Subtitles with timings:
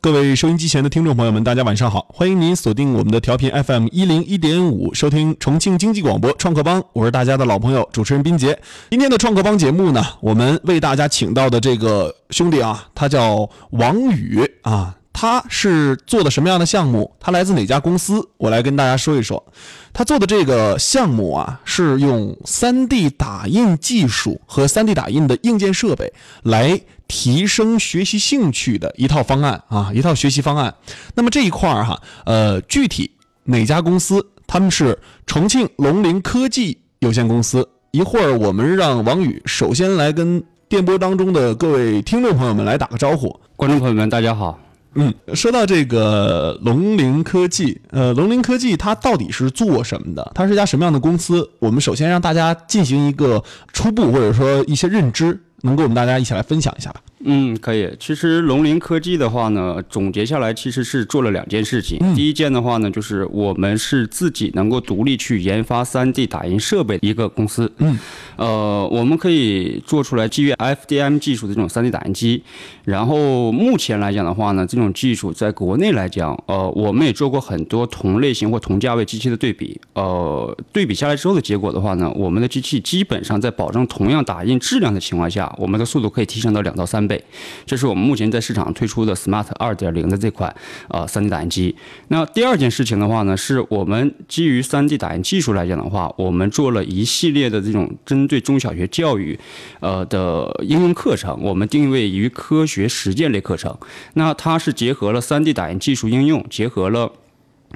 [0.00, 2.06] 各位收音机前的听众朋友们，大家晚上好！
[2.14, 8.56] 欢迎您锁定我们的调频 FM 一零一点五，收听重庆经济广播创客帮，我是大家的老朋友主持人斌杰。
[8.90, 17.12] 今天的创客帮节目呢，我们为大家请到的这个兄弟啊，他叫王宇啊，他是做的什么样的项目？
[17.18, 18.28] 他来自哪家公司？
[18.36, 19.44] 我来跟大家说一说。
[19.92, 26.12] 他做的这个项目啊，是用 3D 打印技术和 3D 打印的硬件设备
[26.44, 30.72] 来提升学习兴趣的一套方案啊，一套学习方案。
[31.14, 33.10] 那么这一块儿哈，呃，具体
[33.44, 34.24] 哪家公司？
[34.46, 34.96] 他们是
[35.26, 37.68] 重庆龙陵科技有限公司。
[37.90, 43.40] 一会儿我们让王宇首先来跟电波当中的各位听众朋友们来打个招呼。
[43.56, 44.60] 观众朋友们，大家好。
[44.94, 50.32] 嗯，说到这个龙陵科技，呃，龙陵科技它到底是做什么的？
[50.34, 51.48] 它是一家什么样的公司？
[51.58, 53.42] 我们首先让大家进行一个
[53.72, 57.00] 初步或者说一些认知，能跟我们大家一起来分享一下吧。
[57.24, 57.90] 嗯，可以。
[57.98, 61.98] 其实龙鳞科技的话呢，总结下来其实是做了两件事情。
[62.14, 67.70] 第一件的话呢，就是我们是自己能够独立去研发 3D 打印设备的一个公司。
[67.78, 67.98] 嗯，
[68.36, 72.40] 呃，我们可以做出来基于 FDM 技术的这种 3D 打印机。
[72.84, 79.80] 然后目前来讲的话呢，这种技术在国内来讲，呃，我们也做过很多同类型或同价位机器的对比。
[79.94, 87.07] 呃，对比下来之后的结果的话呢，我们的机器基本上在保证同样打印质量的情况下，我们的速度可以提升到两到三。
[87.08, 87.24] 倍，
[87.64, 90.54] 这是我们目前在市场推出的 Smart 二点零的这款
[90.88, 91.74] 呃 3D 打印机。
[92.08, 99.38] 那第二件事情的话呢，是我们基于 3D 打印技术来讲的话，我们做了一系列的这种针对中小学教育
[99.80, 103.74] 呃的应用课程，我们定位于科学实践类课程。
[104.14, 107.10] 那它是结合了 3D 打印技术应用，结合了。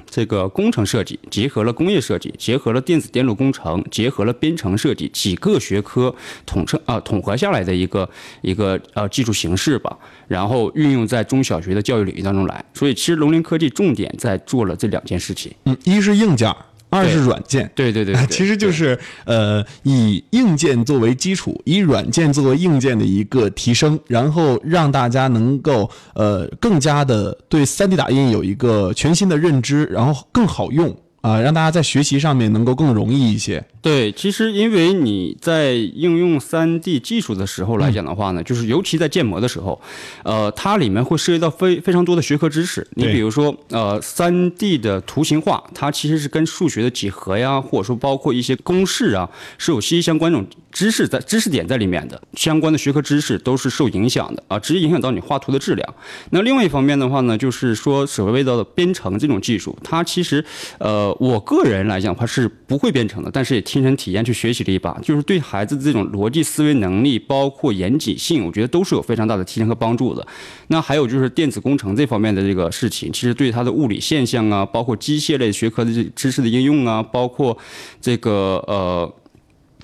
[0.05, 6.13] 这个工程设计结合了工业设计，结合了电子电路工程，结合了编程设计几个学科
[6.45, 8.09] 统称啊统合下来的一个
[8.41, 12.63] 一个呃技术形式吧，然后运用在中小学的教育领域当中来。
[12.73, 15.53] 所以其实龙林科技重点在做了这两件事情。
[15.65, 16.53] 嗯，一是硬件。
[16.93, 30.95] 二是软件，对对对，其实就是呃，以硬件作为基础，以软件作为硬件的一个提升，然后让大家能够呃更加的对 3D 打印有一个全新的认知，然后更好用。
[31.23, 33.63] 啊，让大家在学习上面能够更容易一些。
[33.81, 39.81] 对，其实因为你在应用三 D 技术的时候来讲的话呢，就是尤其在建模的时候，
[40.23, 42.85] 呃，它里面会涉及到非非常多的学科知识。
[42.95, 52.21] 你比如说，呃，三 D 的图形化，它其实是跟数学的几何呀，或者说包括一些公式啊，是有息息相关这种知识在知识点在里面的。
[52.35, 55.95] 相关的学科知识都是受影响的啊，直接影响到你画图的质量。
[56.31, 60.43] 那另外一方面的话呢，就是说所谓的编程这种技术，它其实
[60.79, 61.12] 呃。
[61.19, 70.25] 我个人来讲的，话是不会编程的，但是也亲身体验去学习了一把，就是对孩子这种逻辑思维能力，包括严谨性，我觉得都是有非常大的提升和帮助的。
[70.67, 77.57] 那还有就是电子工程这方面的这个事情，其实对它的物理现象啊，包括机械类学科的知识的应用啊，包括
[78.01, 79.13] 这个呃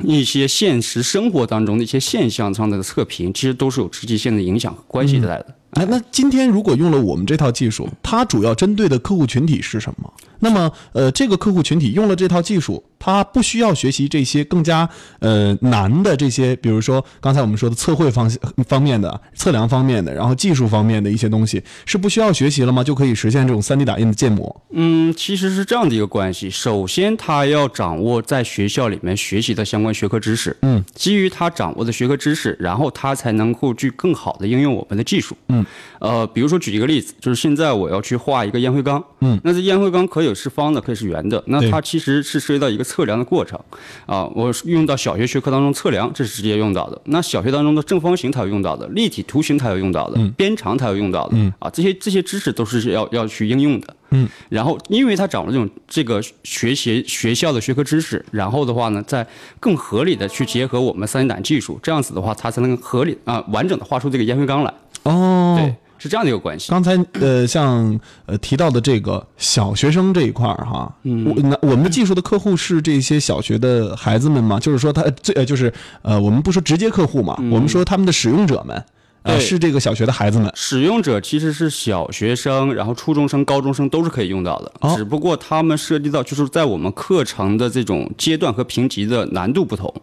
[0.03, 5.55] 一些现实生活当中的一些现象上的测评，其实都是有直接性的影响和关系在的。
[5.71, 10.13] 哎，那今天如果用了我们这套技术，它主要针对的客户群体是什么？
[10.39, 12.83] 那么，呃，这个客户群体用了这套技术。
[12.99, 14.87] 他不需要学习这些更加
[15.19, 18.29] 呃难的这些，比如说刚才我们说的测绘方
[18.67, 22.83] 方面的、测量方面的，然后技术方面的一些东西，是不需要学习了吗？
[22.83, 24.63] 就可以实现这种 3D 打印的建模？
[24.71, 26.49] 嗯，其实是这样的一个关系。
[26.49, 30.55] 首先，他要掌握在学校里面学习的相关学科知识。
[30.61, 35.37] 嗯，基于他掌握的学科知识，然后他才能够去更好的应用我们的技术。
[35.47, 35.65] 嗯，
[35.99, 39.01] 呃，比如说举一个例子，就是现在我要去画一个烟灰缸。
[39.21, 41.41] 嗯，那这烟灰缸可以是方的，可以是圆的。
[41.47, 42.83] 那它其实是涉及到一个。
[42.89, 43.59] 测量的过程，
[44.07, 46.99] 啊，我用到小学学科当中测量，这是直接用到的。
[47.05, 53.95] 那小学当中的正方形它有用到的，立体图形它有用到的，边长它有用到的，啊，这些这些知识都是要要去应用的。
[54.09, 59.25] 嗯，然后因为他掌握这种这个学习学校的学科知识，然后的话呢，再
[59.59, 64.73] 更合理的去结合我们三 D 打印技术，这样子的话，他才能合理啊完整的画出这个烟灰缸来。
[65.03, 65.75] 哦，对。
[65.99, 66.71] 是这样的一个关系。
[66.71, 74.59] 刚才呃，像呃提到的这个小学生这一块儿哈，嗯，那我们的技术的客户是这些小学的孩子们吗？
[74.59, 78.83] 就是说他最呃就是呃，我们不说直接客户嘛，我们说他们的使用者们，
[79.23, 80.49] 呃，是这个小学的孩子们。
[80.55, 89.93] 使用者其实是小学生，然后初中生、高中生都是可以用到的，只不过他们涉及到就是在我们课程的这种阶段和评级的难度不同。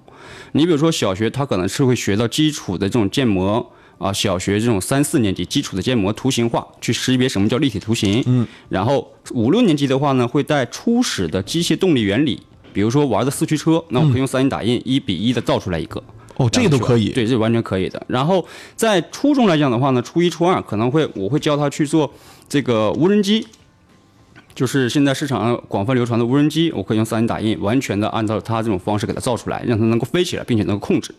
[0.53, 3.73] 你比如说小学，他可能是会学到基础的这种建模。
[3.99, 8.23] 啊，小学这种三四年级基础的建模图形化，去识别什么叫立体图形。
[8.27, 12.41] 嗯，然后五六年级的话呢，会带初始的机械动力原理，
[12.73, 16.03] 比如说玩的四驱车，那我可以用三 D 打印一比一的造出来一个。
[16.37, 18.03] 哦这个都可以对，这完全可以的。
[18.09, 22.13] 然后在初中来讲的话呢，初一、初二可能会我会教他去做
[22.49, 23.47] 这个无人机。
[24.55, 31.15] 就是现在市场上广泛流传的无人机，我可以用 3D 打印，完全的按照它这种方式给它造出来，让它能够飞起来，并且能够控制。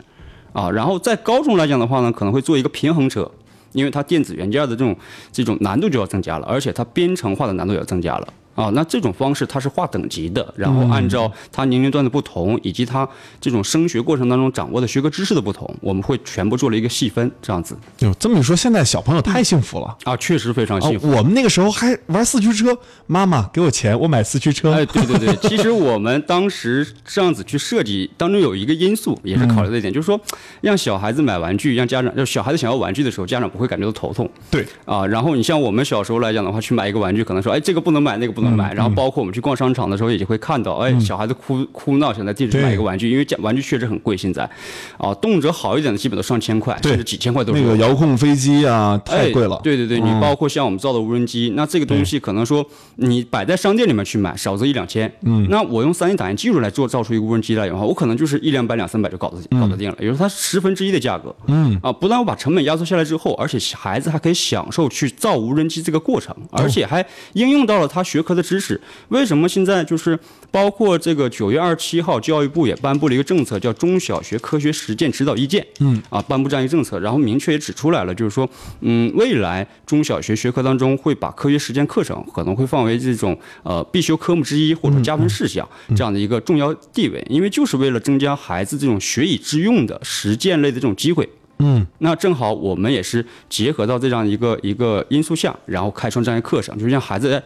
[0.52, 3.30] 啊，然后在高中来讲的话呢，可能会做一个平衡车，
[3.72, 4.96] 因为它电子元件的这种
[5.30, 8.28] 这种难度就要增加了，而且它编程化的难度也要增加了。
[8.58, 13.08] 啊，那这种方式它是划等级的，然后按照他年龄段的不同，以及他
[13.40, 17.76] 这种升学过程当中掌握的学科知识的不同，我们会全部做了一个细分，这样子。
[18.00, 21.08] 有，这么一说，现在小朋友太幸福了啊，确实非常幸福。
[21.08, 22.76] 我们那个时候还玩四驱车，
[23.06, 24.72] 妈妈给我钱，我买四驱车。
[24.72, 30.20] 哎，对对对，其实我们当时这样子去设计当中有一个因素，也是考虑的一点，就是说
[30.60, 34.28] 让小孩子买玩具，让家长就小孩子想要玩具的时候，家长不会感觉到头痛。
[34.50, 44.48] 对啊，然后你像我们小时候来讲的话，去买一个玩具，可能说，哎，这个不能买，那个不能买，然后包括我们去逛商场的时候，也就会看到，哎，小孩子哭哭闹，想在地址买一个玩具，因为玩具确实很贵，现在，
[44.96, 47.60] 啊，动辄好一点的，基本都上千块，甚至几千块都是。
[47.60, 49.60] 那个遥控飞机啊，太贵了。
[49.62, 52.64] 对对对，你包括像我们造的无人机，那这个东西可能说
[52.96, 67.04] 你摆在商店里面去买，少则一两千，嗯，那我用 3D 打印技术来做造出一个无人机来的话，我可能就是一两百两三百就搞得搞得定了，也就是它十分之一的价格，嗯，啊，不但我把成本压缩下来之后，而且孩子还可以享受去造无人机这个过程，而且还
[67.34, 68.80] 应用到了他学科的知识。
[69.08, 69.98] 为什么现在就？
[69.98, 70.16] 是
[70.52, 75.60] 包括这个九月二十七号，教育部也颁布了一个政策，叫《中小学科学实践指导意见》。
[75.80, 78.48] 嗯，啊，颁布这样一个政策，然后明确也指出来了，就是说，
[78.80, 91.28] 嗯，未来中小学学科当中会把科学实践课程可能会放为这种呃必修科目之一或者加分事项这样的一个重要地位，因为就是为了增加孩子这种学以致用的实践类的这种机会。
[91.58, 97.42] 嗯，那正好我们也是结合到这样一个一个因素下，然后开创这样一个课程，就是让孩子。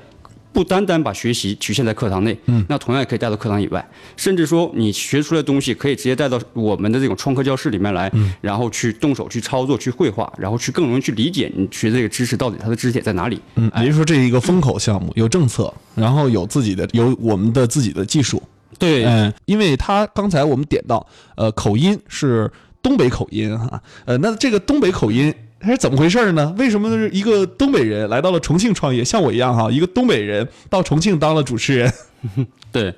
[0.52, 13.40] 不单单把学习局限在课堂内，嗯，那同样也可以带到课堂以外，甚至说你学出来的东西可以直接带到我们的这种创客教室里面来，嗯，然后去动手去操作去绘画，然后去更容易去理解你学这个知识到底它的知识点在哪里。
[13.54, 18.42] 嗯，也就是说这是一个风口项目，有政策，然后有自己的有我们的自己的技术。
[18.78, 21.06] 对，嗯，因为他刚才我们点到，
[21.36, 22.50] 呃，口音是
[22.82, 25.32] 东北口音哈，呃，那这个东北口音。
[25.62, 26.54] 他是怎么回事呢？
[26.58, 29.04] 为什么是一个东北人来到了重庆创业？
[29.04, 31.92] 像我一样哈，一个东北人到重庆当了主持人。
[32.72, 32.92] 对，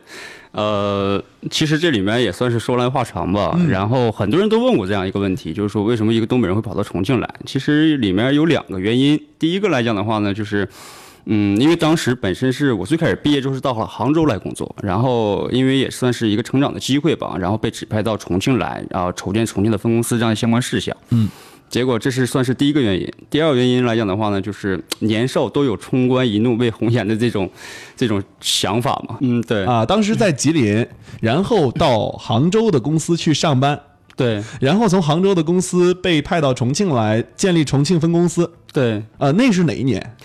[0.52, 3.58] 呃，其实这里面也算是说来话长吧。
[3.68, 7.34] 然后很多人都问我这样一个问题，就是说为什么一个东北人会跑到重庆来？
[7.44, 9.20] 其实里面有两个原因。
[9.38, 10.66] 第一个来讲的话呢，就是
[11.26, 20.96] 嗯，因为当时本身是我最开始毕业之后是到了杭州来工作，然后因为也算是一个成长的机会吧，然后被指派到重庆来，然后筹建重庆的分公司这样相关事项。
[21.10, 21.28] 嗯。
[21.68, 27.50] 结果这是算是第一个原因，第二个原因来讲的话呢，就是年少都有冲冠一怒为红颜的这种，
[27.96, 29.16] 这种想法嘛。
[29.20, 29.64] 嗯，对。
[29.64, 30.86] 啊，当时在吉林，
[31.20, 33.80] 然后到杭州的公司去上班，
[34.14, 40.16] 对，然后从杭州的公司被派到重庆来建立重庆分公司，对，呃，那是哪一年？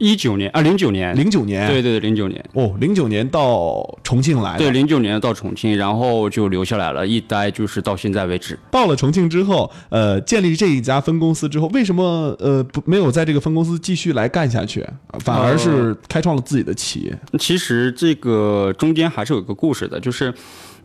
[0.00, 8.58] 一九年啊，零九年，零九年，对对对，零九年哦，零九年到重庆来，对，零九年到重庆，然后就留下来了，一待就是到现在为止。
[8.70, 14.82] 到了重庆之后，呃，建立这一家分公司之后，为什么呃不没有在这个分公司继续来干下去，
[15.18, 17.18] 反而是开创了自己的企业？
[17.38, 20.32] 其实这个中间还是有个故事的，就是。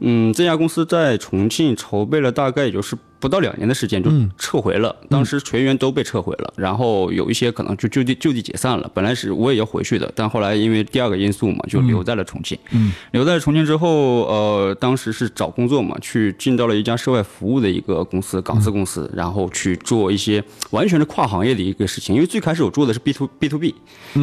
[0.01, 8.88] 嗯，这家公司在重庆筹备了大概也就是不到两年的时间就撤回了，当时全员都被撤回了，然后有一些可能就就地就地解散了。
[8.94, 12.56] 本来是我也要回去的，但后来因为第二个因素嘛，就留在了重庆。
[12.69, 22.14] 嗯，留在重庆之后，呃，当时是找工作嘛，去进到了一家涉外服务的一个公司，港资公司，然后去做一些完全是跨行业的一个事情。
[22.14, 23.73] 因为最开始我做的是 B to B to B，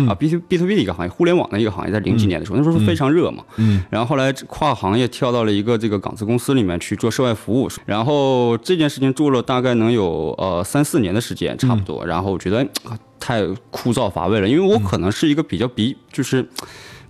[0.06, 3.42] 啊 B to B to B 的一个行业，互联网的一个行业，在零几年的时候，那时候是非常热嘛。
[3.56, 5.62] 嗯，然后后来跨行业跳到了一。
[5.62, 12.04] 一个这个港资公司里面去做涉外服务，然后这件事情做了大概能有呃三四年的时间，差不多。
[12.04, 12.66] 然后我觉得
[13.18, 16.46] 太枯燥乏味了，因为我可能是一个比较比就是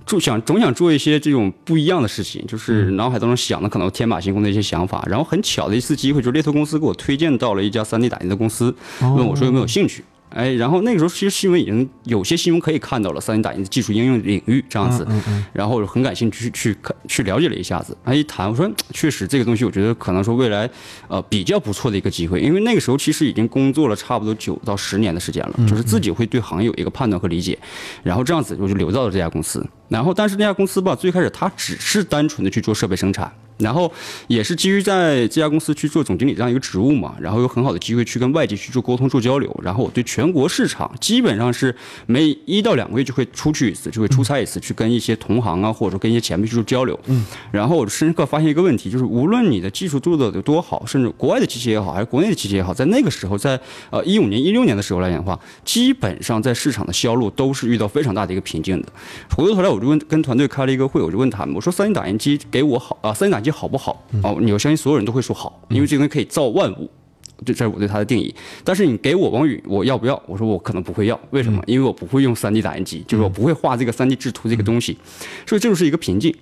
[0.07, 5.05] 就想总想做一些这种不一样的事情，就是脑海当中想的可能天马行空的一些想法。
[5.09, 10.05] 然后很巧的一次机会，就是猎头公司给我推荐到了一家 3D 打印的公司，问我说有没有兴趣。
[10.35, 15.07] 哎，然后那个时候其实新闻已经有些新闻可以看到了三 D 打印的技术应用领域这样子，
[15.53, 17.97] 然后很感兴趣去看去了解了一下子。
[18.05, 20.69] 哎，一谈我说确实这个东西我觉得可能说未来
[21.09, 27.59] 呃比较不错的一个机会，因为那个时候其实已经工作了差不多九到十年的时间了，就是自己会对行业有一个判断和理解，
[28.03, 29.65] 然后这样子我就留到了这家公司。
[29.89, 33.31] 然后但是那家公司吧，最开始它只是单纯的去做设备生产。
[33.59, 33.91] 然后
[34.27, 39.55] 也是基于在这家公司去做总经理这样一个职务嘛，然后有很好的机会去跟外界去做沟通、做交流。
[39.63, 41.75] 然后我对全国市场基本上是
[42.07, 46.99] 每一到两个月就会出去一次，就会出差一次，去跟一些同行啊，或者说跟一些前辈去做交流。
[47.07, 47.25] 嗯。
[47.51, 53.59] 然后我深刻发现一个问题，就是无论你的技术做的有多好，甚至国外的机器也好，还是国内的机器也好，在那个时候，在
[53.91, 58.89] 呃一五年、一六年的时候来讲的话，基本上在市场的销路都是遇到非常大的一个瓶颈的。
[59.37, 64.05] 回过头来，我就问跟团队开了一个会，我就问他们，我说三 D 打印机给我好啊，三 D 打印机好不好？
[64.23, 66.89] 哦，你要相信所有人都会说好，因为这个东西可以造万物，
[67.45, 68.35] 这这是我对它的定义。
[68.63, 70.23] 但是你给我王宇，我要不要？
[70.27, 71.63] 我说我可能不会要，为什么？
[71.67, 74.97] 因为我不会用三 D 打印机，就是我不会画这个三 D 制图这个东西，
[75.47, 76.35] 所以这就是一个瓶颈。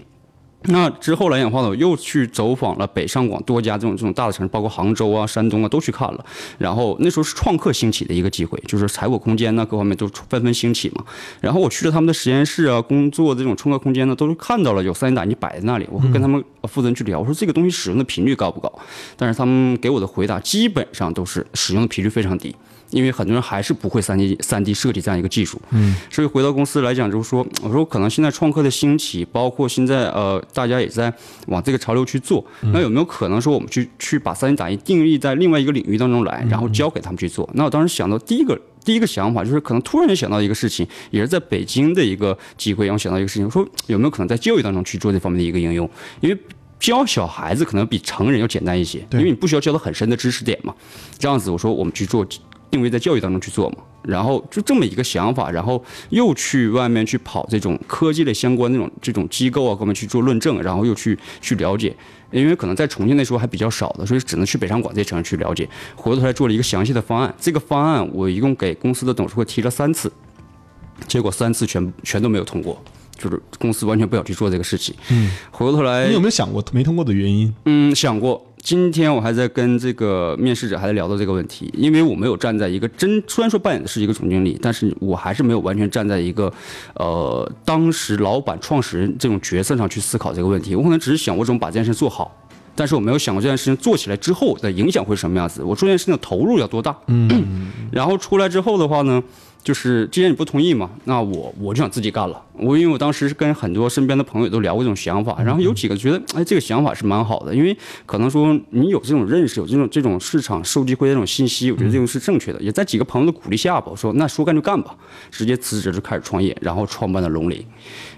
[0.64, 6.24] 那之后来讲的话呢，我又去走访了北上广多家这种这种大的城市，包括杭州啊、山东啊，都去看了。
[6.58, 11.02] 然后那时候是创客兴起的一个机会，就是采果空间呢，各方面都纷纷兴起嘛。
[11.40, 15.88] 然后我去了他们的实验室啊，工作这种创客空间呢，都是看到了有三 D 打印机摆在那里。
[15.90, 18.70] 我会跟他们负责人去聊，我说这个东西使用的频率高不高？
[19.16, 22.54] 但是他们给我的回答基本上都是使用的频率非常低。
[22.90, 31.12] 因为很多人还是不会三 D 三 D 设计这样一个技术，嗯，所以回到公司来讲，就是说，我说可能现在创客的兴起，包括现在呃，大家也在
[31.46, 37.48] 往这个潮流去做，那有没有可能说我们去去把三 D 打印定义在另外一个领域当中来，然后交给他们去做？
[37.54, 45.88] 那我当时想到第一个第一个想法就是，可能突然间想到一个事情，也是在北京的一个机会，让我想到一个事情，说有没有可能在教育当中去做这方面的一个应用？
[46.20, 46.36] 因为
[46.78, 50.74] 教小孩子可能比成人要简单一些，因为你不需要教他很深的知识点嘛。
[51.18, 52.26] 这样子，我说我们去做。
[52.70, 61.94] 定位在教育当中去做嘛，然后就这么一个想法，然后又去外面去跑这种科技类相关那种这种机构啊，各们去做论证，然后又去去了解，
[62.30, 65.68] 因为可能在重庆那时候还比较少的，所以只能去北上广这些城市去了解。
[65.96, 70.12] 回过头来做了一个详细的方案，这个方案我一共给公司的董事会提了三次，
[71.08, 72.80] 结果三次全全都没有通过，
[73.18, 74.94] 就是公司完全不想去做这个事情。
[75.10, 77.52] 嗯，回过头来，你有没有想过没通过的原因？
[77.64, 78.46] 嗯，想过。
[78.62, 86.52] 今天我还在跟这个面试者还在聊到这个问题，因为我没有站在一个真，虽然说扮演的是一个总经理，但是我还是没有完全站在一个，
[86.94, 90.74] 呃，当时老板、创始人这种角色上去思考这个问题。
[90.74, 92.30] 我可能只是想我怎么把这件事做好，
[92.74, 96.96] 但是我没有想过这件事情做起来之后的影响会什么样子，我做这件事情的投入要多大。
[97.06, 99.22] 嗯，然后出来之后的话呢？
[99.62, 102.42] 就是既然你不同意嘛，那我我就想自己干了。
[102.54, 107.76] 我因为我当时是跟很多身边的朋友都聊过这种想法，然后有几个觉得，哎，这个想法是蛮好的，因为
[108.06, 112.60] 可能说你有这种认识，有这种这种市场收集回来这种信息，我觉得这个是正确的。
[112.60, 114.94] 也在几个朋友的鼓励下吧，我说那说干就干吧，
[115.30, 117.64] 直接辞职就开始创业，然后创办了龙鳞。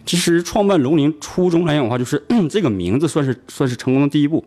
[0.06, 4.44] 其实创办龙鳞初衷来讲的话，就是 这个名字算是算是成功的第一步。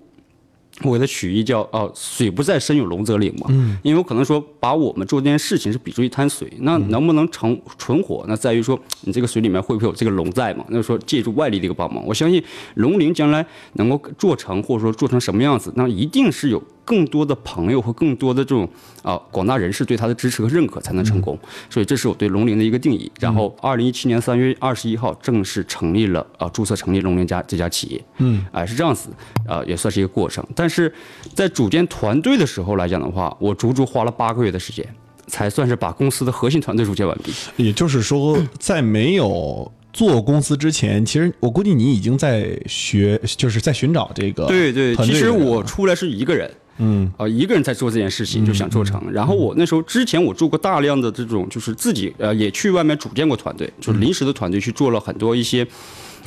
[0.83, 3.47] 我给它取一叫哦，水不在深有龙则灵嘛。
[3.49, 3.77] 嗯。
[3.81, 8.25] 因为我可能说把我们做这件事情是比作一滩水，那能不能成存活？
[8.27, 10.65] 那在于说你这个水里面会不会有这个龙在嘛？
[10.69, 12.43] 那说借助外力的一个帮忙，我相信
[12.75, 16.61] 龙鳞将来能够做成，或者说做成什么样子，那一定是有。
[16.85, 18.69] 更多的朋友和更多的这种
[19.01, 21.37] 啊广大人士对他的支持和认可才能成功，
[21.69, 23.11] 所以这是我对龙鳞的一个定义。
[23.19, 28.05] 然后，二零一七年三月二十一号正式成立了啊，注册成立龙鳞家这家企业。
[28.19, 29.09] 嗯，哎是这样子，
[29.47, 30.45] 呃也算是一个过程。
[30.55, 30.93] 但是
[31.33, 34.87] 在组建团队的时候来讲的话，我足足花了八个月的时间，
[35.25, 37.33] 才算是把公司的核心团队组建完毕。
[37.57, 44.95] 也就是说，在没有做公司之前，其实我估计你已经在学，就是在寻找这个对对。
[44.97, 46.51] 其实我出来是一个人。
[46.77, 49.01] 嗯啊，一个人在做这件事情，就想做成。
[49.11, 55.65] 然后我那时候之前我做过大量的这种，就是自己呃也去外面组建过团队，就是临时的团队去做了很多一些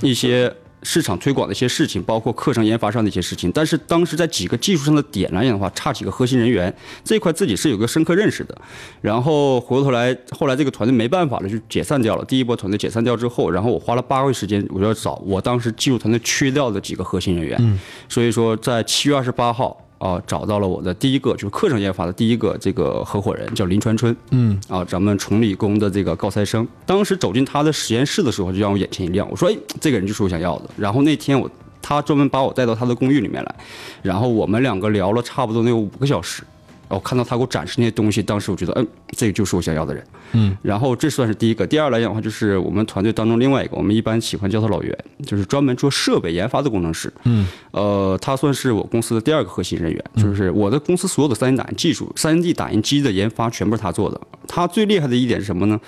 [0.00, 0.50] 一些
[0.84, 3.50] 市场推广的一些事情，包括课程研发上的一些事情。
[3.52, 6.74] 但是当时在几个技术上的点来讲的话，差几个核心人员
[7.04, 8.56] 这一块自己是有个深刻认识的。
[9.02, 12.24] 然后回过头来，后来这个团队没办法了，就解散掉了。
[12.24, 17.58] 第一波团队解散掉之后，然后我花了八个月时间，我要找我当时技术团队缺掉的几个核心人员。
[17.60, 17.78] 嗯，
[18.08, 19.84] 所以说在七月二十八号。
[19.98, 24.16] 啊，找到了我的第一个就是课程研发的第一个这个合伙人，叫林传春。
[24.30, 26.66] 嗯，啊，咱们崇理工的这个高材生。
[26.86, 29.28] 当时走进他的实验室的时候，就让我眼前一亮。
[29.30, 30.70] 我说，哎，这个人就是我想要的。
[30.76, 31.50] 然后那天我，
[31.82, 33.54] 他专门把我带到他的公寓里面来，
[34.02, 36.42] 然后我们两个聊了差不多能有五个小时。
[36.88, 40.04] 我看到他给我展示那些东西，当时我觉得，嗯，这个就是我想要的人。
[40.32, 41.66] 嗯，然后这算是第一个。
[41.66, 47.12] 第二来讲的话，就是我们团队当中另外一个，我们一般喜欢叫他老袁，就是专门做设备研发的工程师。
[47.24, 54.20] 嗯，呃，他算是我公司的第二个核心人员，就是我的公司所有的三 D 打印技术、三 D 打印机的研发全部是他做的。
[54.46, 55.78] 他最厉害的一点是什么呢？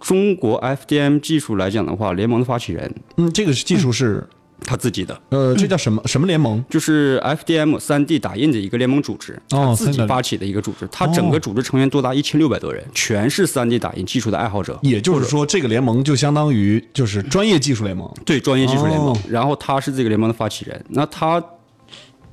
[0.00, 2.94] 中国 FDM 技术来讲的话，联盟的发起人。
[3.16, 4.26] 嗯，这个技术是。
[4.64, 6.64] 他自己的，呃，这叫什么什么联盟？
[6.68, 10.88] 就是 FDM 三 D 打印的一个联盟组织，他自己发起的一个组织。
[10.90, 14.78] 他整个组织成员多达一千六百多人，全是三 D 打印技术的爱好者。
[14.82, 18.10] 也就是说，这个联盟就相当于就是专业技术联盟。
[18.24, 19.16] 对，专业技术联盟。
[19.28, 20.84] 然后他是这个联盟的发起人。
[20.88, 21.42] 那他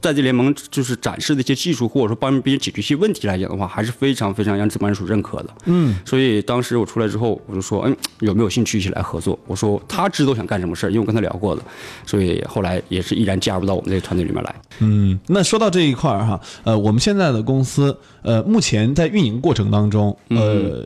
[0.03, 5.49] 在这联盟就是展示的一些技术，或者说帮别人解决一些问题来讲的话，还是非常非常让值班所认可的。
[5.63, 9.39] 嗯，所以当时我出来之后，我就说，嗯，有没有兴趣一起来合作？
[9.47, 11.63] 我说他知道想干什么事儿，因为我跟他聊过了，
[12.05, 14.55] 所以后来也是毅然加入到我们这个团队里面来。
[14.79, 20.85] 嗯，那说到这一块儿哈，呃，我们现在的公司，呃，目前在运营过程当中，呃。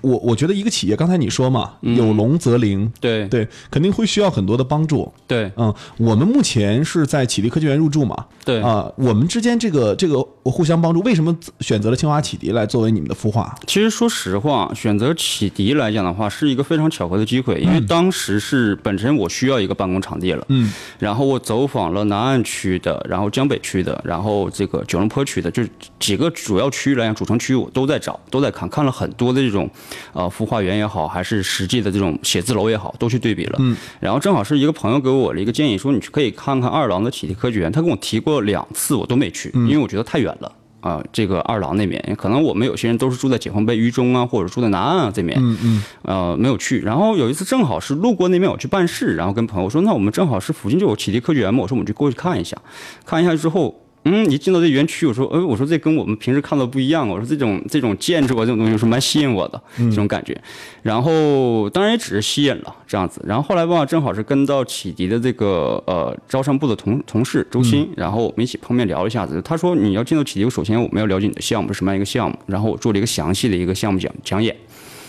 [0.00, 5.12] 我我觉得一个企业，刚才你说嘛，有龙则灵，对对，肯定会需要很多的帮助。
[5.26, 13.54] 对，嗯，我们目前是在启迪科技园入驻嘛，对啊，我们之间这个这个互相帮助，为什么选择了清华启迪来作为你们的孵化？
[13.66, 29.68] 其实说实话，选择启迪来讲的话，是一个非常巧合的机会，因为当时是本身我需要一个办公场地了，嗯，然后我走访了南岸区的，然后江北区的，然后这个九龙坡区的，就是几个主要区域来讲，主城区我都在找，都在看，看了很多的这种。
[30.12, 33.56] 呃，孵化园也好，还是实际的这种写字楼也好，都去对比了。
[33.60, 37.70] 嗯，然后正好是一个朋友给我了一个建议，说你去可以看看二郎的启迪科技园。
[37.70, 41.02] 他跟我提过两次，我都没去，因为我觉得太远了啊。
[41.12, 45.38] 这个二郎那边，可能我们有些人都是住在解放碑渝中啊，或者住在南岸啊这边。
[45.40, 45.82] 嗯嗯。
[46.02, 46.80] 呃，没有去。
[46.80, 52.56] 然后有一次正好是路过那边，我去办事，然后跟朋友说，那我们正好是附近就有启迪科技园嘛，我说我们就过去看一下，
[53.04, 53.79] 看一下之后。
[54.04, 57.06] 嗯，一进到这园区，我说，哎，我说这跟我们平时看到不一样。
[57.06, 60.34] 我说这种这种建筑啊，这种东西是蛮吸引我的这种感觉。
[60.82, 63.22] 然后当然也只是吸引了这样子。
[63.26, 69.40] 然后后来吧，正好是跟到启迪的这个呃招商部的同同事周鑫，然后我们一起碰面聊了一下子。
[69.42, 74.56] 他说你要进到启迪，首先我们要了解你的项目是什么样一个项目，然后我做了一个详细的一个项目讲讲演。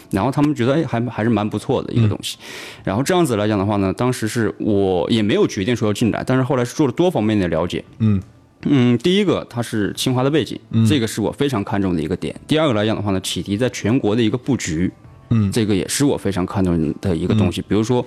[0.10, 2.38] 然后他们觉得哎还还是蛮不错的一个东西。
[2.84, 7.82] 然后这样子来讲的话呢，当时是我也没有决定说要进来，但是后来是做了多方面的了解。
[8.00, 8.22] 嗯。
[8.64, 12.36] 嗯，第一个它是清华的背景，这个是我非常看重的一个点。
[12.48, 14.92] 第二个来讲的话呢，启迪在全国的一个布局，
[15.30, 17.62] 嗯，这个也是我非常看重的一个东西。
[17.62, 18.06] 比如说，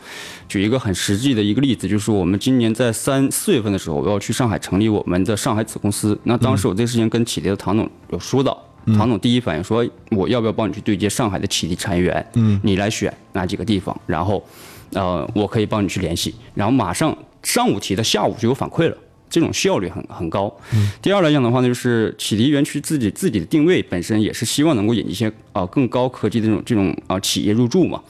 [0.48, 6.18] 举一个很实际的一个例子，就是我们今年在三四月份的时候，我要去上海成立我们的上海子公司。
[6.22, 8.62] 那当时我这个事情跟启迪的唐总有说到，
[8.96, 12.26] 唐总第一反应说，我要不要帮你去对接上海的启迪产业园？
[12.34, 14.46] 嗯，你来选哪几个地方，然后，
[14.92, 16.34] 呃，我可以帮你去联系。
[16.54, 18.96] 然后马上上午提的，下午就有反馈了。
[19.34, 20.54] 这种效率很很高。
[21.02, 28.00] 第二来讲的话呢，就是启迪园区自己自己的定位本身也是希望能够引一些啊更高科技的这种这种啊企业入驻嘛，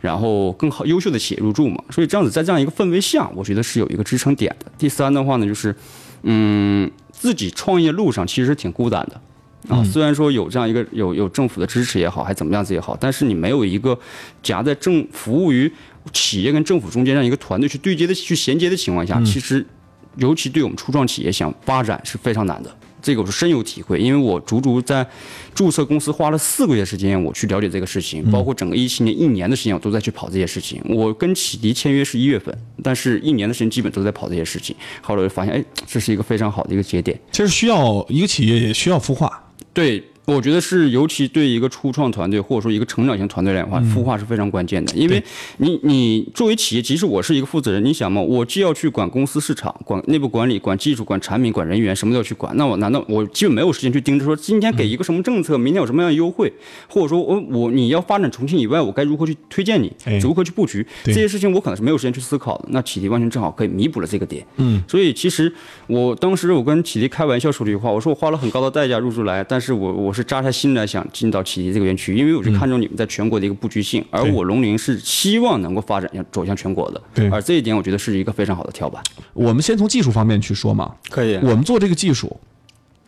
[0.00, 1.82] 然后更好优秀的企业入驻嘛。
[1.90, 4.70] 所以这样子在这样一个氛围下，我觉得是有一个支撑点的。
[4.78, 5.74] 第三的话呢，就是
[6.22, 13.98] 嗯自己创业路上其实挺孤单的啊，虽然说有这样一个有有政府的支持也好，还怎么样子也好，但是你没有一个
[14.44, 15.70] 夹在政服务于
[16.12, 19.66] 企业跟政府中间这样一个团队去对接的去衔接的情况下，其实。
[20.16, 23.98] 尤其对我们初创企业想发展是非常难的，这个我是深有体会。
[23.98, 25.06] 因为我足足在
[25.54, 30.82] 注册公司花了四个月时间，我去了解这个事情，包括整个一七年一年的时间，我都在去跑这些事情。
[30.88, 34.74] 我跟启迪签约是一月份，但是一年的时间基本都在跑这些事情。
[35.00, 37.18] 后来我就发现，哎，这是一个非常好的一个节点。
[37.30, 40.02] 其实需要一个企业也需要孵化，对。
[40.34, 44.94] 我觉得是，尤其对一个初创团队或者说一个成长型团队来讲的话，孵化是非常关键的。
[44.94, 45.22] 因为
[45.56, 52.54] 你你作为企业，即使我是一个负责人，你想嘛，我既要去管公司市场、管内部管理、管技术、管产品、管人员，什么都要去管。
[52.56, 56.52] 那我难道我基本没有时间去盯着说今天给一个什么政策，明天有什么样的优惠，
[56.88, 62.66] 或者说我我你要发展重庆以外，我该如何去推荐你，如何去布局这些事情，我可能是没有时间去思考的。
[62.68, 64.46] 那启迪完全正好可以弥补了这个点。
[64.56, 65.50] 嗯，所以其实
[65.86, 70.98] 我当时我跟启迪开玩笑说了一句话，我说我花了很高的代价入驻来，但是我我是扎下心来想。
[70.98, 79.00] 想进到启迪这个园区，因为我是看中你们在全国的一个布局性，而我龙鳞是希望能够发展向走向全国的，对，而这一点我觉得是一个非常好的跳板。
[79.32, 81.36] 我们先从技术方面去说嘛，可以。
[81.36, 82.36] 我们做这个技术，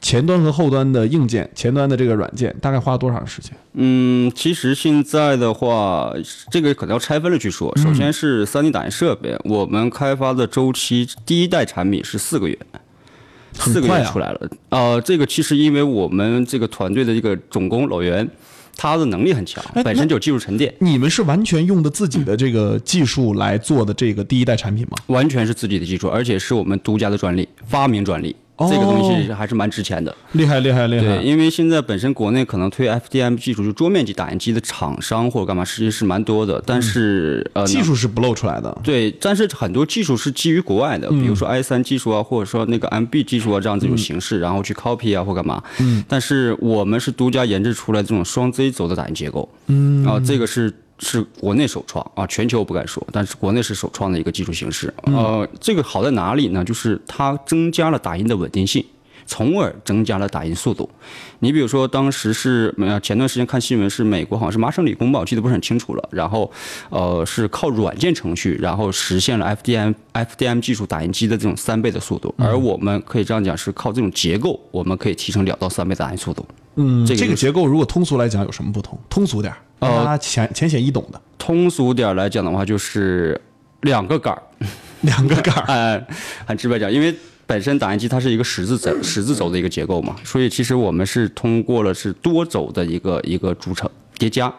[0.01, 3.51] 前端和后端的硬件，前端的这个软件，大概花了多长时间？
[3.73, 6.15] 嗯，其实现在的话，
[6.49, 7.77] 这个可能要拆分了去说。
[7.77, 12.57] 首先是 3D 打印设备，我们开发的周期，第一代产品是四个月。
[13.61, 18.29] 四个月出来了，呃，这个其实因为我们这个团队的这个总工老袁，
[18.77, 20.75] 他的能力很强，本身就有技术沉淀。
[20.79, 24.97] 你们是完全用的自己的这个技术来做的这个第一代产品吗？
[25.09, 28.35] 完全是自己的技术，而且是我们独家的专利，发明专利。
[28.69, 31.19] 这个东西还是蛮值钱的，厉害厉害厉害！
[31.19, 36.63] 对，因为现在本身国内可能推 FDM 技术，就桌面级打印机的厂商或者干嘛，实际是蛮多的。
[36.67, 38.77] 但是呃，技术是不露出来的。
[38.83, 45.63] 对，但是很多技术是基于国外的，比如说 i 三技术啊，或者说那个 MB 技术啊这样这种形式，然后去 copy 啊或干嘛。
[45.79, 46.05] 嗯。
[46.07, 49.49] 但是我们是独家研制出来这种双 Z 轴的打印结构。
[49.69, 50.03] 嗯。
[50.03, 50.73] 然后这个是。
[51.01, 54.93] 是国内首创啊，全球我不敢说，但是国内是首创的一个技术形式。
[55.03, 56.65] 呃，这个好在哪里呢？
[56.65, 58.85] 就是它增加了打印的稳定性。
[59.27, 60.91] 从而增加了打印速度。
[61.39, 66.09] 你比如说，当时是呃前段时间看新闻是美国好像是麻省理工吧，我记得不是很清楚了。
[66.11, 66.51] 然后
[66.89, 76.45] 呃是靠软件程序，然后实现了 FDM FDM 技术打印机的这种三倍的速度，而我们可以这样讲是靠这种结构，我们可以提升两到三倍的打印速度。
[76.75, 78.99] 嗯，这个就是这个结构如果通俗来讲有什么不同？
[79.09, 83.41] 通俗点儿，让大家浅浅显易懂的，通俗点儿来讲的话，就是
[83.83, 84.43] 两个杆儿。
[85.03, 85.65] 两个杆儿。
[85.73, 86.07] 哎，
[86.47, 87.15] 很直白讲，因为
[87.47, 93.91] 本身打印机它是一个十字轴十字轴的一个结构嘛，所以其实我们是通过了是多轴的一个一个组成
[94.21, 94.53] 叠加，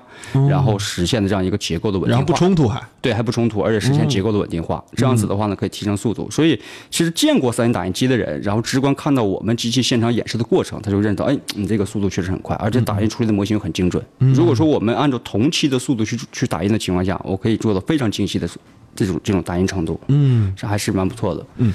[0.49, 2.17] 然后实现的这样一个结构的稳定化。
[2.17, 4.83] 然后不冲突还，对，还不冲突，而且实现结构的稳定化。
[4.95, 6.29] 这样子的话呢，可以提升速度。
[6.31, 14.03] 所以，其实见过 3D 打印机的人，然后直观看到我们机器现场演示的过程，他就认到，哎，你这个速度确实很快，而且打印出来的模型又很精准。
[14.17, 18.49] 如果说我们按照同期的速度去去打印的情况下，我可以做到非常精细的
[18.95, 21.45] 这种这种打印程度，嗯，这还是蛮不错的。
[21.57, 21.73] 嗯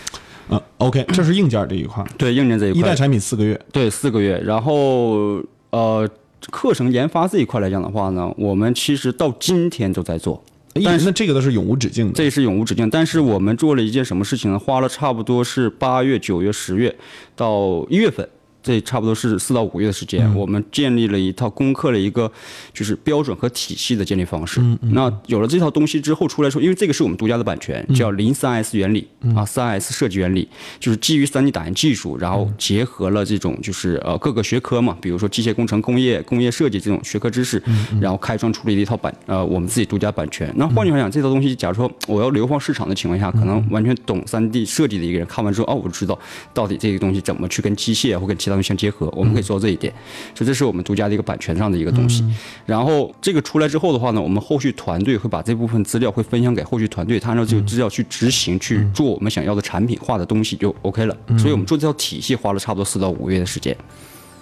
[0.79, 2.81] ，OK，这是硬件这一块，对硬件这一块。
[2.81, 6.09] 一代，产品四个月，对四个月，然后呃，
[6.51, 10.43] 课程研发这一块来讲的话呢，我们其实到今天都在做。
[10.85, 12.13] 但是那这个都是永无止境的。
[12.13, 12.91] 这是永无止境。
[12.91, 14.59] 但是我们做了一件什么事情呢？
[14.59, 16.95] 花了差不多是八月、九月、十月
[17.35, 18.29] 到一月份。
[18.67, 22.29] 这差不多是四到五个月的时间，我们建立了一套攻克了一个
[22.75, 24.61] 就是标准和体系的建立方式。
[24.81, 30.49] 那有了这套东西之后出来说，因为这个是我们独家的版权，叫零三 S 原理啊，三 S 设计原理，
[30.81, 37.63] 就是基于三 D 打印技术，然后结合了这种就是呃各个学科嘛，比如说机械工程、工业、工业设计这种学科知识，
[38.01, 40.53] 然后开创出了一套版呃我们自己独家版权。
[40.57, 46.19] 那换句话讲，这套东西假如说我要流放市场的情况下，可能完全懂三 D 设计的一个人看完之后，哦，我知道
[46.53, 49.93] 到底这个东西怎么去跟机械或跟其他相结合，我们可以做到这一点。
[50.35, 52.25] 所以这是我们独家的一个版权上的一个东西。
[52.65, 61.17] 然后这个出来之后的话呢，我们后续团队会把这部分资料会分享给后续团队，他按照这个资料去执行去做我们想要的产品化的东西就 OK 了。
[61.39, 63.77] 所以我们做这套体系花了差不多四到五个月的时间。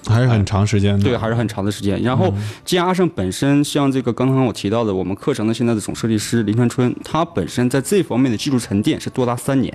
[0.07, 1.03] 还是很长时间的。
[1.03, 1.98] 对，还是很长的时间。
[2.03, 2.31] 然后
[2.62, 9.74] 加上本身像这个刚刚我提到的，我们课程的现在的总设计师林川春，他本身在这方面的技术沉淀是多达三年。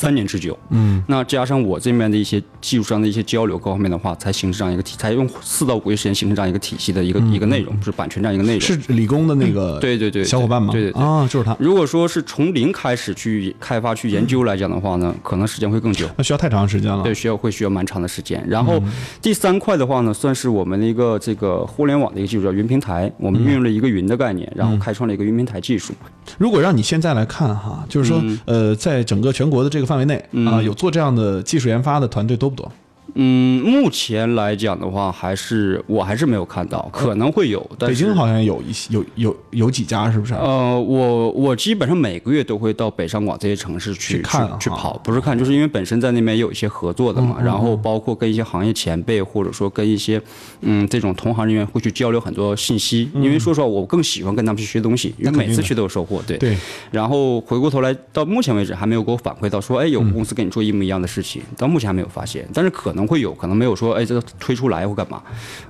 [0.00, 8.60] 三年之久，嗯，那加上我这边的一些技术上的一些交流，各方面的话，才形成这样一个体，才用四到五个月时间形成这样一个体系的一个、一个内容，就是版权这样一个内容。
[8.60, 10.72] 是理工的那个对对对小伙伴吗？
[10.72, 11.54] 对对对啊，就是他。
[11.58, 16.08] 如果说是从零开始去开发、去研究来讲的话呢，可能时间会更久。
[16.16, 17.02] 那需要太长时间了。
[17.02, 18.42] 对，需要会需要蛮长的时间。
[18.48, 18.82] 然后
[19.20, 23.12] 第三块的话呢，算是我们的一个这个互联网的一个技术，叫云平台。
[23.18, 25.92] 我们运用了一个云的概念，然后开创了一个云平台技术。
[26.38, 30.14] 如果让你现在来看哈，就是说，呃，在整个全国的这个范围内
[30.46, 32.70] 啊，有做这样的技术研发的团队多不多？
[33.14, 37.64] 嗯，目前来讲的话，还是我还是没有看到，可能会有。
[37.78, 40.34] 但北京好像有一些，有有有几家，是不是？
[40.34, 50.20] 呃，我我基本上每个月都会到北上广这些城市去去看啊去跑，不是看，就是因为本身在那边有一些合作的嘛，然后包括跟一些行业前辈，或者说跟一些
[50.60, 53.10] 嗯这种同行人员会去交流很多信息。
[53.14, 56.22] 因为说实话，我更喜欢跟他们去学东西，因为每次去都有收获。
[56.26, 56.36] 对。
[56.38, 56.56] 对，
[56.90, 65.22] 然后回过头来，到目前为止还没有给我反馈到说，哎，有公司跟你做一模一样的事情，到目前还没有发现，但是可能会有，可能没有说，哎，这个推出来或干嘛，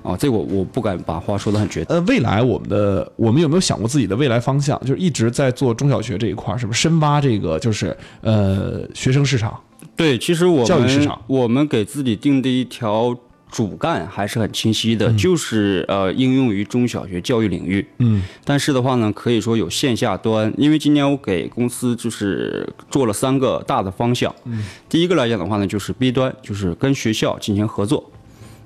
[0.03, 1.83] 啊，这个我我不敢把话说得很绝。
[1.89, 4.79] 呃，未来我们的我们有没有想过自己的未来方向？
[4.81, 9.59] 就是一直在做中小学这一块儿，是不是深挖这个就是呃学生市场？
[9.95, 13.15] 对，其实我们教育市场我们给自己定的一条
[13.51, 17.85] 主干还是很清晰的，嗯就是呃应用于中小学教育领域。
[17.97, 24.33] 嗯，但是的话呢，可以说有线下端，因为今年我给公司就是做了三个大的方向。
[24.45, 28.09] 嗯，第一个来讲的话呢，就是 B 端，就是跟学校进行合作。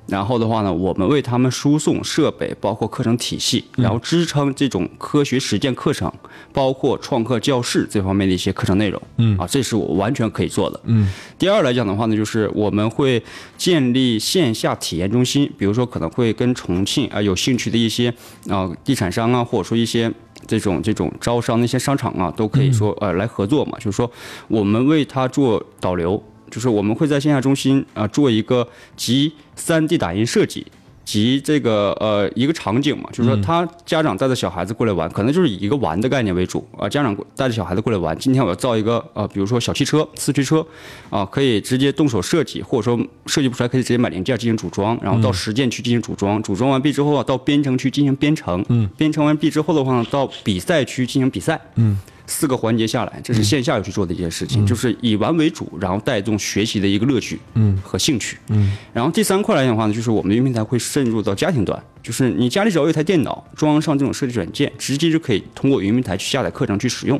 [0.07, 6.11] 然后的话呢，我们为他们输送设备，包括课程体系，然后支撑这种科学实践课程，
[6.53, 9.01] 包括创客教室这方面的一些课程内容。
[9.17, 10.79] 嗯，啊，这是我完全可以做的。
[10.83, 13.21] 嗯，第二来讲的话呢，就是我们会
[13.57, 18.13] 建立线下体验中心，比如说可能会跟重庆啊、有兴趣的一些
[18.49, 20.11] 啊、地产商啊，或者说一些。
[20.47, 24.11] 这种这种招商的一些商场啊，都可以说呃来合作嘛，就是说
[24.47, 30.65] 我们为他做导流，就是我们会在线下中心啊、做一个集 3D 打印设计
[31.03, 40.65] 及这个呃一个场景嘛，就是说他家长带着小孩子过来玩，可能就是以一个玩的概念为主啊、家长带着小孩子过来玩，今天我要造一个呃比如说小汽车、四驱车
[41.11, 51.99] 啊、可以直接动手设计，或者说设计不出来可以直接买零件进行组装，然后到实践区进行组装，组装完毕之后啊，到编程区进行编程，嗯，编程完毕之后的话呢，到比赛区进行比赛，嗯。
[52.27, 58.75] 四个环节下来，这是线下要去做的一件事情，就是以玩为主，然后带动学习的一个乐趣，嗯，和兴趣，嗯。
[58.93, 67.19] 然后第三块来讲的话呢，就是我们的云平台会渗入到家庭端，就是你家里只要有一台电脑，装上这种设计软件，直接就可以通过云平台去下载课程去使用，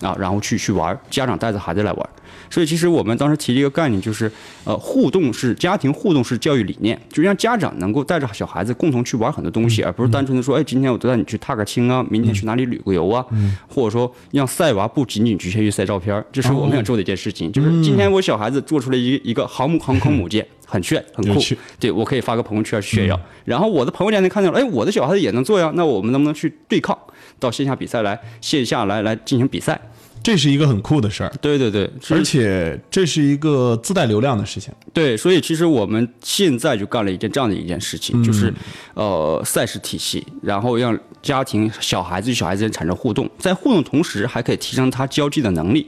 [0.00, 2.08] 啊，然后去去玩，家长带着孩子来玩。
[2.50, 4.30] 所以其实我们当时提了一个概念，就是
[4.64, 13.24] 呃，互动是家庭互动是教育理念，就让家长能够带着小孩子共同去玩很多东西，而不是单纯的说，哎，今天我带你去踏个青啊，明天去哪里旅个游啊，
[13.68, 17.50] 或者说让晒娃不仅仅局限于晒照片儿，这是我们想做的一件事情。
[17.52, 21.40] 就是今天我小孩子做出了一一个航母航空母舰，很炫很酷，
[21.78, 23.18] 对我可以发个朋友圈炫耀。
[23.44, 26.96] 然后我的朋友家能看到了，哎，我的小孩子也能做呀，那我们能不能去对抗，
[27.38, 29.80] 到线下比赛来，线下来来进行比赛？
[30.26, 34.74] 这是一个很酷的事儿，对对对，而且这是一个自带流量的事情。
[34.92, 38.52] 对，所以其实我们现在就干了一件这样的一件事情，就是
[38.94, 45.86] 呃赛事体系，然后让家庭小孩子与小孩子之间产生互动，在互动同时还可以提升他交际的能力，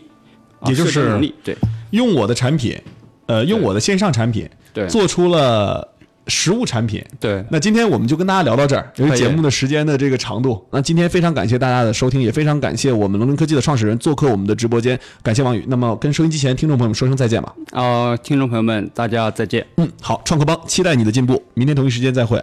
[0.61, 1.57] 啊也就是能力，对。
[1.91, 2.81] 用我的产品，
[3.27, 4.87] 呃，用我的线上产品，对。
[4.87, 5.97] 做出了
[6.29, 7.05] 实物产品。
[7.19, 7.45] 对。
[7.51, 15.65] 那今天我们就跟大家聊到这儿，由于节目的时间的这个长度，那今天非常感谢大家的收听，也非常感谢我们龙林科技的创始人做客我们的直播间，感谢王宇。
[15.69, 17.55] 那么跟收音机前听众朋友们说声再见吧。
[17.73, 19.67] 呃，听众朋友们，大家再见。
[19.77, 22.43] 嗯，好，创客帮期待你的进步，明天同一时间再会。